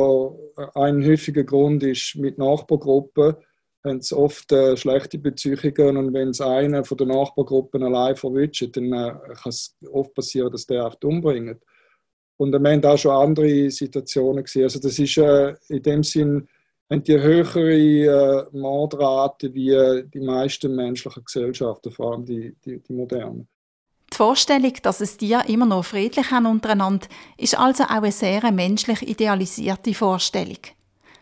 ein 0.75 1.05
häufiger 1.07 1.45
Grund 1.45 1.83
ist, 1.85 2.17
mit 2.17 2.39
Nachbargruppen 2.39 3.37
haben 3.85 4.01
sie 4.01 4.17
oft 4.17 4.51
äh, 4.53 4.77
schlechte 4.77 5.19
Beziehungen 5.19 5.97
und 5.97 6.13
wenn 6.13 6.31
es 6.31 6.41
einen 6.41 6.85
von 6.85 6.99
den 6.99 7.09
Nachbargruppen 7.09 7.83
allein 7.83 8.17
verwünscht, 8.17 8.77
dann 8.77 8.93
äh, 8.93 9.15
kann 9.35 9.51
es 9.51 9.77
oft 9.91 10.15
passieren, 10.15 10.51
dass 10.51 10.67
der 10.67 10.87
auch 10.87 10.97
umbringt. 11.05 11.63
Und 12.37 12.53
wir 12.53 12.71
haben 12.71 12.85
auch 12.85 12.99
schon 12.99 13.13
andere 13.13 13.71
Situationen 13.71 14.45
gesehen. 14.45 14.65
Also 14.65 14.81
das 14.81 14.99
ist 14.99 15.17
äh, 15.19 15.55
in 15.69 15.83
dem 15.83 16.03
Sinn 16.03 16.49
haben 16.91 17.03
die 17.03 17.21
höhere 17.21 17.73
äh, 17.73 18.47
Mordrate 18.53 19.53
wie 19.53 20.03
die 20.13 20.21
meisten 20.21 20.75
menschlichen 20.75 21.25
Gesellschaften, 21.25 21.93
vor 21.93 22.13
allem 22.13 22.25
die, 22.25 22.57
die, 22.65 22.81
die 22.81 22.93
modernen. 22.93 23.49
Die 24.19 24.25
Vorstellung, 24.25 24.73
dass 24.83 25.01
es 25.01 25.17
Tiere 25.17 25.47
immer 25.47 25.65
noch 25.65 25.85
friedlich 25.85 26.33
haben 26.33 26.47
untereinander, 26.47 27.07
ist 27.37 27.57
also 27.57 27.85
auch 27.85 27.91
eine 27.91 28.11
sehr 28.11 28.51
menschlich 28.51 29.09
idealisierte 29.09 29.95
Vorstellung. 29.95 30.59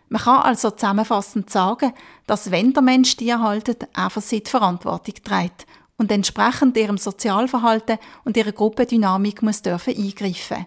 Man 0.08 0.22
kann 0.22 0.40
also 0.40 0.70
zusammenfassend 0.70 1.50
sagen, 1.50 1.92
dass 2.26 2.50
wenn 2.50 2.72
der 2.72 2.82
Mensch 2.82 3.14
Tier 3.14 3.42
haltet, 3.42 3.86
für 4.08 4.20
sie 4.22 4.42
die 4.42 4.48
Verantwortung 4.48 5.12
trägt 5.22 5.66
und 5.98 6.10
entsprechend 6.10 6.74
ihrem 6.78 6.96
Sozialverhalten 6.96 7.98
und 8.24 8.38
ihrer 8.38 8.52
Gruppendynamik 8.52 9.42
muss 9.42 9.60
dürfen 9.60 9.94
eingreifen. 9.94 10.64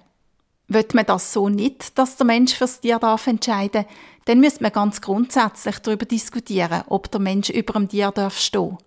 Wird 0.68 0.94
man 0.94 1.08
das 1.08 1.34
so 1.34 1.50
nicht, 1.50 1.98
dass 1.98 2.18
der 2.18 2.28
Mensch 2.28 2.54
fürs 2.54 2.80
Tier 2.80 3.00
darf 3.00 3.26
entscheiden, 3.26 3.86
dann 4.26 4.40
müsste 4.40 4.62
man 4.62 4.72
ganz 4.72 5.02
grundsätzlich 5.02 5.80
darüber 5.80 6.06
diskutieren, 6.06 6.84
ob 6.90 7.10
der 7.10 7.22
Mensch 7.22 7.50
über 7.50 7.74
dem 7.74 7.90
Tier 7.90 8.12
darf 8.12 8.38
stehen. 8.38 8.78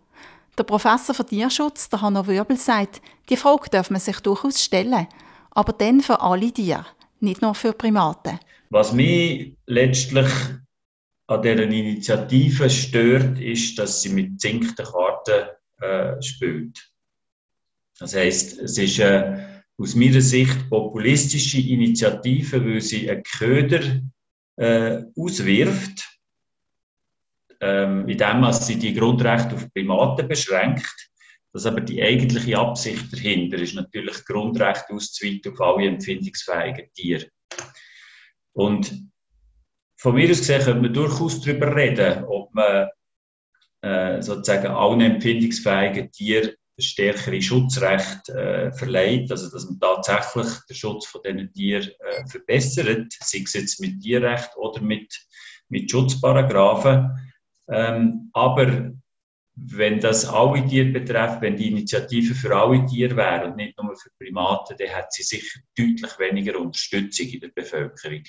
Der 0.58 0.64
Professor 0.64 1.14
für 1.14 1.24
Tierschutz, 1.24 1.88
der 1.88 2.02
Hanno 2.02 2.26
Wirbel, 2.26 2.58
sagt, 2.58 3.00
die 3.30 3.36
Frage 3.36 3.70
darf 3.70 3.88
man 3.88 4.00
sich 4.00 4.20
durchaus 4.20 4.62
stellen, 4.62 5.06
aber 5.50 5.72
dann 5.72 6.02
für 6.02 6.20
alle 6.20 6.52
Tiere, 6.52 6.84
nicht 7.20 7.40
nur 7.40 7.54
für 7.54 7.72
Primaten. 7.72 8.38
Was 8.68 8.92
mich 8.92 9.54
letztlich 9.66 10.28
an 11.26 11.42
dieser 11.42 11.62
Initiative 11.62 12.68
stört, 12.68 13.38
ist, 13.40 13.78
dass 13.78 14.02
sie 14.02 14.10
mit 14.10 14.40
zinkten 14.40 14.84
Karten 14.84 15.48
äh, 15.80 16.22
spielt. 16.22 16.92
Das 17.98 18.14
heißt, 18.14 18.58
es 18.58 18.76
ist 18.76 18.98
äh, 18.98 19.44
aus 19.78 19.94
meiner 19.94 20.20
Sicht 20.20 20.68
populistische 20.68 21.60
Initiative, 21.60 22.62
weil 22.64 22.80
sie 22.80 23.10
einen 23.10 23.22
Köder 23.22 24.02
äh, 24.56 25.02
auswirft, 25.16 26.11
ähm, 27.62 28.08
indem 28.08 28.52
sie 28.52 28.76
die 28.76 28.92
Grundrechte 28.92 29.54
auf 29.54 29.72
Primaten 29.72 30.28
beschränkt. 30.28 31.10
Dass 31.54 31.66
aber 31.66 31.80
die 31.80 32.02
eigentliche 32.02 32.58
Absicht 32.58 33.12
dahinter 33.12 33.58
ist 33.58 33.74
natürlich 33.74 34.24
Grundrechte 34.24 34.92
auszuweiten 34.92 35.52
auf 35.52 35.60
alle 35.60 35.86
empfindungsfähigen 35.86 36.92
Tiere. 36.94 37.26
Und 38.54 39.08
von 39.96 40.14
mir 40.14 40.30
aus 40.30 40.38
gesehen 40.38 40.62
könnte 40.62 40.80
man 40.80 40.92
durchaus 40.92 41.40
darüber 41.40 41.74
reden, 41.76 42.24
ob 42.24 42.52
man 42.52 42.88
äh, 43.82 44.20
sozusagen 44.22 44.68
allen 44.68 45.00
empfindungsfähigen 45.00 46.10
Tieren 46.10 46.52
stärkere 46.78 47.40
Schutzrecht 47.40 48.28
äh, 48.30 48.72
verleiht, 48.72 49.30
also 49.30 49.50
dass 49.50 49.66
man 49.66 49.78
tatsächlich 49.78 50.48
den 50.68 50.76
Schutz 50.76 51.06
von 51.06 51.20
diesen 51.22 51.52
Tieren 51.52 51.90
äh, 52.00 52.26
verbessert, 52.26 53.12
sei 53.20 53.42
es 53.44 53.52
jetzt 53.52 53.80
mit 53.80 54.00
Tierrecht 54.00 54.50
oder 54.56 54.80
mit, 54.80 55.14
mit 55.68 55.90
Schutzparagraphen. 55.90 57.10
Ähm, 57.68 58.30
aber 58.32 58.92
wenn 59.54 60.00
das 60.00 60.24
alle 60.24 60.66
Tiere 60.66 60.90
betrifft, 60.90 61.42
wenn 61.42 61.56
die 61.56 61.68
Initiative 61.68 62.34
für 62.34 62.56
alle 62.56 62.86
Tiere 62.86 63.16
wäre 63.16 63.46
und 63.46 63.56
nicht 63.56 63.76
nur 63.80 63.94
für 63.96 64.10
Primaten, 64.18 64.76
dann 64.78 64.96
hat 64.96 65.12
sie 65.12 65.22
sicher 65.22 65.60
deutlich 65.76 66.18
weniger 66.18 66.58
Unterstützung 66.58 67.26
in 67.26 67.40
der 67.40 67.48
Bevölkerung. 67.48 68.22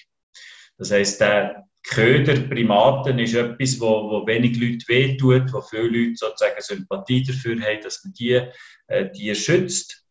Das 0.78 0.92
heißt, 0.92 1.22
der 1.22 1.66
Köder 1.84 2.40
Primaten 2.48 3.20
ist 3.20 3.36
etwas, 3.36 3.80
wo, 3.80 4.10
wo 4.10 4.28
wenig 4.28 4.58
Leute 4.60 4.86
wehtut, 4.88 5.52
wo 5.54 5.62
viele 5.62 5.88
Leute 5.88 6.16
sozusagen 6.16 6.62
Sympathie 6.62 7.24
dafür 7.24 7.60
haben, 7.62 7.82
dass 7.82 8.04
man 8.04 8.14
die 8.14 8.42
äh, 8.88 9.12
Tiere 9.12 9.36
schützt. 9.36 10.03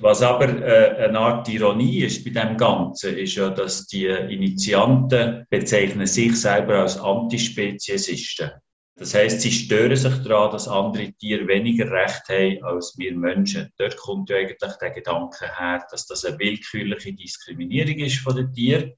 Was 0.00 0.22
aber 0.22 0.48
äh, 0.62 1.06
eine 1.06 1.18
Art 1.18 1.48
Ironie 1.48 2.04
ist 2.04 2.24
bei 2.24 2.30
dem 2.30 2.56
Ganzen, 2.56 3.16
ist 3.16 3.34
ja, 3.34 3.50
dass 3.50 3.86
die 3.86 4.06
Initianten 4.06 5.46
bezeichnen 5.50 6.06
sich 6.06 6.40
selber 6.40 6.80
als 6.80 6.98
Antispeziesisten. 6.98 8.50
Das 8.96 9.14
heißt, 9.14 9.40
sie 9.40 9.52
stören 9.52 9.96
sich 9.96 10.22
daran, 10.22 10.50
dass 10.50 10.66
andere 10.66 11.12
Tiere 11.12 11.46
weniger 11.46 11.90
Recht 11.90 12.28
haben 12.28 12.64
als 12.64 12.94
wir 12.98 13.14
Menschen. 13.14 13.72
Dort 13.78 13.96
kommt 13.96 14.30
ja 14.30 14.36
eigentlich 14.36 14.58
der 14.80 14.90
Gedanke 14.90 15.46
her, 15.56 15.84
dass 15.90 16.06
das 16.06 16.24
eine 16.24 16.38
willkürliche 16.38 17.12
Diskriminierung 17.12 17.98
ist 17.98 18.18
von 18.18 18.36
den 18.36 18.52
Tieren 18.52 18.92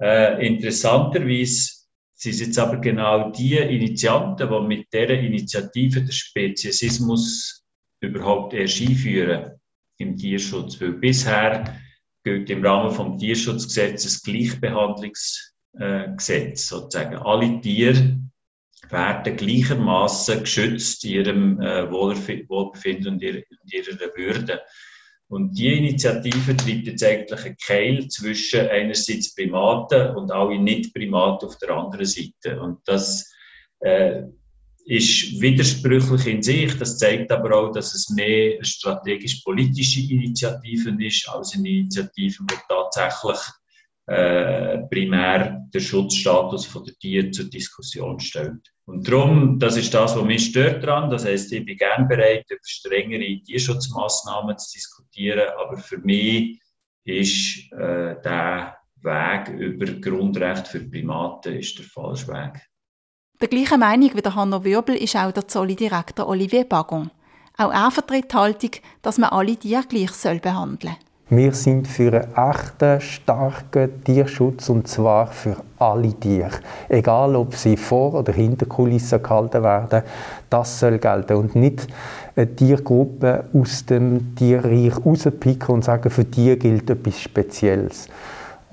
äh, 0.00 0.46
interessanterweise 0.46 1.70
sind 2.14 2.40
jetzt 2.40 2.58
aber 2.58 2.78
genau 2.78 3.30
die 3.30 3.56
Initianten, 3.56 4.48
die 4.48 4.66
mit 4.66 4.92
dieser 4.92 5.10
Initiative 5.10 6.00
den 6.00 6.12
Speziesismus 6.12 7.64
überhaupt 8.00 8.54
erst 8.54 8.80
einführen 8.80 9.60
im 9.98 10.16
Tierschutz. 10.16 10.80
Weil 10.80 10.92
bisher 10.92 11.76
gilt 12.24 12.50
im 12.50 12.64
Rahmen 12.64 13.12
des 13.12 13.20
Tierschutzgesetzes 13.20 14.14
das 14.14 14.22
Gleichbehandlungsgesetz 14.22 16.68
sozusagen. 16.68 17.16
Alle 17.16 17.60
Tiere 17.60 18.20
werden 18.90 19.36
gleichermaßen 19.36 20.40
geschützt 20.40 21.04
in 21.04 21.10
ihrem 21.10 21.60
äh, 21.60 21.88
Wohlbefinden 21.90 23.14
und 23.14 23.22
ihrer 23.22 23.42
Würde. 24.16 24.60
Und 25.28 25.58
die 25.58 25.78
Initiative 25.78 26.54
treibt 26.56 26.86
jetzt 26.86 27.02
eigentlich 27.02 27.44
einen 27.44 27.56
Keil 27.56 28.06
zwischen 28.08 28.68
einerseits 28.68 29.34
Primaten 29.34 30.14
und 30.16 30.30
alle 30.30 30.58
Nicht-Primaten 30.58 31.48
auf 31.48 31.56
der 31.58 31.70
anderen 31.70 32.04
Seite. 32.04 32.60
Und 32.60 32.80
das 32.84 33.32
äh, 33.80 34.24
ist 34.86 35.40
widersprüchlich 35.40 36.26
in 36.26 36.42
sich. 36.42 36.76
Das 36.78 36.98
zeigt 36.98 37.32
aber 37.32 37.56
auch, 37.56 37.72
dass 37.72 37.94
es 37.94 38.10
mehr 38.10 38.62
strategisch-politische 38.62 40.00
Initiative 40.12 40.96
ist, 41.02 41.28
als 41.28 41.54
eine 41.54 41.68
Initiative, 41.68 42.44
die 42.50 42.54
tatsächlich 42.68 43.38
äh, 44.06 44.78
primär 44.90 45.66
den 45.72 45.80
Schutzstatus 45.80 46.70
der 46.72 46.94
Tiere 46.98 47.30
zur 47.30 47.46
Diskussion 47.46 48.20
stellt. 48.20 48.70
Und 48.84 49.08
darum, 49.08 49.58
das 49.58 49.78
ist 49.78 49.94
das, 49.94 50.14
was 50.14 50.24
mich 50.24 50.50
stört 50.50 50.84
daran. 50.84 51.08
Das 51.08 51.24
heißt, 51.24 51.52
ich 51.52 51.64
bin 51.64 51.78
gern 51.78 52.06
bereit, 52.06 52.44
über 52.50 52.60
strengere 52.62 53.42
Tierschutzmaßnahmen 53.42 54.58
zu 54.58 54.72
diskutieren, 54.72 55.48
aber 55.58 55.78
für 55.78 55.98
mich 55.98 56.60
ist 57.04 57.72
äh, 57.72 58.20
der 58.22 58.76
Weg 59.00 59.48
über 59.48 59.86
Grundrecht 60.00 60.68
für 60.68 60.80
Primaten 60.80 61.54
ist 61.54 61.78
der 61.78 61.86
falsche 61.86 62.28
Weg. 62.28 62.60
Der 63.44 63.50
gleichen 63.50 63.80
Meinung 63.80 64.10
wie 64.14 64.22
der 64.22 64.34
Hanno 64.34 64.64
Wirbel 64.64 64.96
ist 64.96 65.16
auch 65.16 65.30
der 65.30 65.46
Zolli-Direktor 65.46 66.26
Olivier 66.26 66.64
Bagon. 66.64 67.10
Auch 67.58 67.70
er 67.70 67.90
vertritt 67.90 68.32
die 68.32 68.36
Haltung, 68.36 68.70
dass 69.02 69.18
man 69.18 69.28
alle 69.28 69.54
Tiere 69.54 69.82
gleich 69.86 70.40
behandeln 70.40 70.94
soll. 71.28 71.38
Wir 71.38 71.52
sind 71.52 71.86
für 71.86 72.10
einen 72.10 72.34
echten, 72.34 73.02
starken 73.02 74.02
Tierschutz 74.02 74.70
und 74.70 74.88
zwar 74.88 75.26
für 75.26 75.58
alle 75.78 76.14
Tiere. 76.14 76.52
Egal, 76.88 77.36
ob 77.36 77.54
sie 77.54 77.76
vor 77.76 78.14
oder 78.14 78.32
hinter 78.32 78.64
Kulissen 78.64 79.22
gehalten 79.22 79.62
werden, 79.62 80.04
das 80.48 80.80
soll 80.80 80.96
gelten. 80.96 81.36
Und 81.36 81.54
nicht 81.54 81.86
eine 82.36 82.56
Tiergruppe 82.56 83.44
aus 83.52 83.84
dem 83.84 84.34
Tierreich 84.36 85.04
rauspicken 85.04 85.74
und 85.74 85.84
sagen, 85.84 86.08
für 86.08 86.24
die 86.24 86.58
gilt 86.58 86.88
etwas 86.88 87.20
Spezielles. 87.20 88.08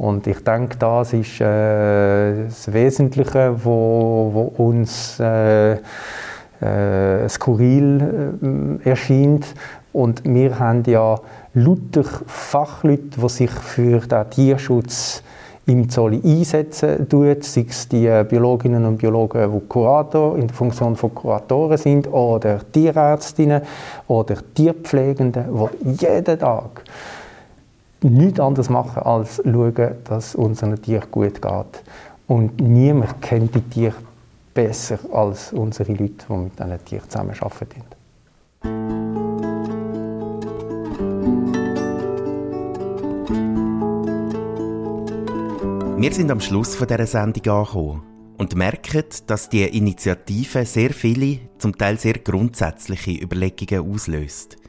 Und 0.02 0.26
ich 0.26 0.44
denke, 0.44 0.78
das 0.80 1.14
ist 1.14 1.40
äh, 1.42 2.46
das 2.46 2.74
Wesentliche, 2.74 3.54
wo, 3.64 4.32
wo 4.34 4.64
uns 4.66 5.20
äh, 5.20 5.74
äh, 5.74 7.30
skurril 7.30 8.82
äh, 8.84 8.90
erscheint. 8.90 9.54
Und 9.94 10.24
wir 10.26 10.58
haben 10.58 10.82
ja 10.88 11.20
lauter 11.54 12.04
Fachleute, 12.26 13.20
die 13.22 13.30
sich 13.30 13.52
für 13.52 14.00
den 14.00 14.30
Tierschutz 14.32 15.22
im 15.68 15.88
Zoll 15.88 16.20
einsetzen 16.26 17.08
tut, 17.08 17.44
sei 17.44 17.68
es 17.70 17.88
die 17.88 18.10
Biologinnen 18.28 18.84
und 18.86 18.98
Biologen, 18.98 19.52
die 19.54 19.68
Kurator 19.68 20.36
in 20.36 20.48
der 20.48 20.56
Funktion 20.56 20.96
von 20.96 21.14
Kuratoren 21.14 21.78
sind, 21.78 22.12
oder 22.12 22.60
Tierärztinnen 22.72 23.62
oder 24.08 24.38
Tierpflegende, 24.56 25.46
die 25.84 26.08
jeden 26.08 26.40
Tag 26.40 26.84
nichts 28.10 28.40
anderes 28.40 28.70
machen, 28.70 29.04
als 29.04 29.42
schauen, 29.44 29.74
dass 30.04 30.30
es 30.30 30.36
unseren 30.36 30.82
Tieren 30.82 31.10
gut 31.12 31.42
geht. 31.42 31.84
Und 32.28 32.60
niemand 32.60 33.22
kennt 33.22 33.54
die 33.56 33.62
Tiere 33.62 33.96
besser 34.54 35.00
als 35.12 35.54
unsere 35.54 35.92
Leute, 35.94 36.26
die 36.28 36.34
mit 36.34 36.60
diesen 36.60 36.86
Tieren 36.86 37.10
zusammenarbeiten. 37.10 37.84
Wir 45.98 46.14
sind 46.14 46.32
am 46.32 46.40
Schluss 46.40 46.78
dieser 46.78 47.06
Sendung 47.06 47.48
angekommen 47.48 48.02
und 48.38 48.56
merken, 48.56 49.04
dass 49.28 49.50
die 49.50 49.66
Initiative 49.66 50.66
sehr 50.66 50.92
viele, 50.92 51.40
zum 51.60 51.78
Teil 51.78 52.00
sehr 52.00 52.16
grundsätzliche 52.16 53.12
Überlegungen 53.12 53.94
auslöst. 53.94 54.61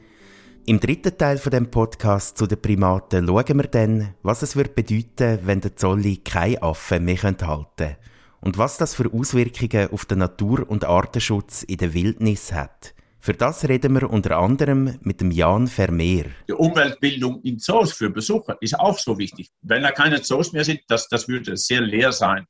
Im 0.65 0.79
dritten 0.79 1.17
Teil 1.17 1.39
von 1.39 1.51
dem 1.51 1.69
Podcast 1.69 2.37
zu 2.37 2.47
den 2.47 2.61
Primaten 2.61 3.27
schauen 3.27 3.57
wir 3.57 3.67
dann, 3.67 4.13
was 4.23 4.43
es 4.43 4.55
wird 4.55 4.75
bedeuten, 4.75 5.39
wenn 5.43 5.59
der 5.59 5.75
Zolli 5.75 6.21
keine 6.23 6.63
Affen 6.63 7.03
mehr 7.03 7.21
halten 7.21 7.45
könnte 7.45 7.97
und 8.39 8.57
was 8.57 8.77
das 8.77 8.95
für 8.95 9.11
Auswirkungen 9.11 9.91
auf 9.91 10.05
den 10.05 10.19
Natur- 10.19 10.69
und 10.69 10.85
Artenschutz 10.85 11.63
in 11.63 11.79
der 11.79 11.93
Wildnis 11.93 12.53
hat. 12.53 12.95
Für 13.19 13.33
das 13.33 13.67
reden 13.67 13.93
wir 13.93 14.09
unter 14.09 14.37
anderem 14.37 14.99
mit 15.01 15.19
dem 15.19 15.31
Jan 15.31 15.67
Vermeer. 15.67 16.27
Die 16.47 16.53
Umweltbildung 16.53 17.41
in 17.41 17.59
Zoos 17.59 17.91
für 17.91 18.09
Besucher 18.09 18.55
ist 18.61 18.79
auch 18.79 18.97
so 18.97 19.17
wichtig. 19.17 19.49
Wenn 19.63 19.83
da 19.83 19.91
keine 19.91 20.21
Zoos 20.21 20.53
mehr 20.53 20.63
sind, 20.63 20.79
das, 20.87 21.09
das 21.09 21.27
würde 21.27 21.57
sehr 21.57 21.81
leer 21.81 22.13
sein 22.13 22.47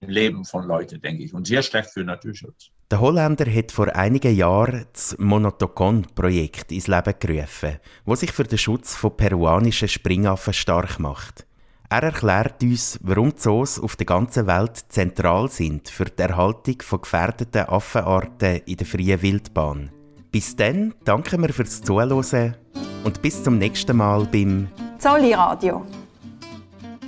im 0.00 0.10
Leben 0.10 0.44
von 0.44 0.66
Leuten, 0.66 1.00
denke 1.00 1.24
ich, 1.24 1.32
und 1.32 1.46
sehr 1.46 1.62
schlecht 1.62 1.88
für 1.88 2.04
Naturschutz. 2.04 2.73
Der 2.90 3.00
Holländer 3.00 3.46
hat 3.50 3.72
vor 3.72 3.94
einigen 3.96 4.36
Jahren 4.36 4.84
das 4.92 5.16
Monotokon-Projekt 5.18 6.70
ins 6.70 6.86
Leben 6.86 7.14
gerufen, 7.18 7.78
wo 8.04 8.14
sich 8.14 8.30
für 8.30 8.44
den 8.44 8.58
Schutz 8.58 8.94
von 8.94 9.16
peruanischen 9.16 9.88
Springaffen 9.88 10.52
stark 10.52 10.98
macht. 10.98 11.46
Er 11.88 12.02
erklärt 12.02 12.62
uns, 12.62 12.98
warum 13.02 13.36
Zoos 13.36 13.80
auf 13.80 13.96
der 13.96 14.06
ganzen 14.06 14.46
Welt 14.46 14.84
zentral 14.88 15.50
sind 15.50 15.88
für 15.88 16.04
die 16.04 16.22
Erhaltung 16.22 16.82
von 16.82 17.00
gefährdeten 17.00 17.68
Affenarten 17.68 18.60
in 18.66 18.76
der 18.76 18.86
freien 18.86 19.22
Wildbahn. 19.22 19.90
Bis 20.30 20.54
dann 20.54 20.94
danken 21.04 21.40
wir 21.40 21.54
fürs 21.54 21.80
Zuhören 21.80 22.56
und 23.04 23.22
bis 23.22 23.42
zum 23.42 23.58
nächsten 23.58 23.96
Mal 23.96 24.26
beim 24.26 24.68
Zolli 24.98 25.32
Radio. 25.32 25.86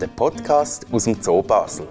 Der 0.00 0.08
Podcast 0.08 0.86
aus 0.90 1.04
dem 1.04 1.20
Zoo 1.20 1.42
Basel. 1.42 1.88